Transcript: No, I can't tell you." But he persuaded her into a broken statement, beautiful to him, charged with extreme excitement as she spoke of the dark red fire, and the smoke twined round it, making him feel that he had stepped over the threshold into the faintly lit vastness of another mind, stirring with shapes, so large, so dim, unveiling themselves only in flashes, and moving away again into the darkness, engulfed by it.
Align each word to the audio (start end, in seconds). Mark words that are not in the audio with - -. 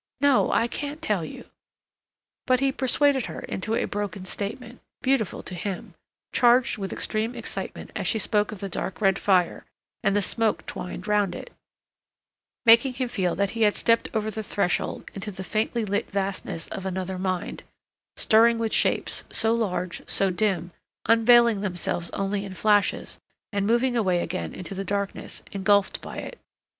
No, 0.19 0.51
I 0.51 0.65
can't 0.65 0.99
tell 0.99 1.23
you." 1.23 1.45
But 2.47 2.59
he 2.59 2.71
persuaded 2.71 3.27
her 3.27 3.41
into 3.41 3.75
a 3.75 3.85
broken 3.85 4.25
statement, 4.25 4.81
beautiful 5.03 5.43
to 5.43 5.53
him, 5.53 5.93
charged 6.33 6.79
with 6.79 6.91
extreme 6.91 7.35
excitement 7.35 7.91
as 7.95 8.07
she 8.07 8.17
spoke 8.17 8.51
of 8.51 8.61
the 8.61 8.67
dark 8.67 8.99
red 8.99 9.19
fire, 9.19 9.63
and 10.03 10.15
the 10.15 10.23
smoke 10.23 10.65
twined 10.65 11.07
round 11.07 11.35
it, 11.35 11.53
making 12.65 12.93
him 12.95 13.09
feel 13.09 13.35
that 13.35 13.51
he 13.51 13.61
had 13.61 13.75
stepped 13.75 14.09
over 14.11 14.31
the 14.31 14.41
threshold 14.41 15.07
into 15.13 15.29
the 15.29 15.43
faintly 15.43 15.85
lit 15.85 16.09
vastness 16.09 16.67
of 16.69 16.87
another 16.87 17.19
mind, 17.19 17.61
stirring 18.17 18.57
with 18.57 18.73
shapes, 18.73 19.23
so 19.29 19.53
large, 19.53 20.01
so 20.09 20.31
dim, 20.31 20.71
unveiling 21.05 21.61
themselves 21.61 22.09
only 22.09 22.43
in 22.43 22.55
flashes, 22.55 23.19
and 23.53 23.67
moving 23.67 23.95
away 23.95 24.21
again 24.23 24.51
into 24.51 24.73
the 24.73 24.83
darkness, 24.83 25.43
engulfed 25.51 26.01
by 26.01 26.17
it. 26.17 26.39